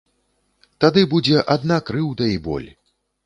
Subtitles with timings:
[0.85, 2.69] Тады будзе адна крыўда і боль.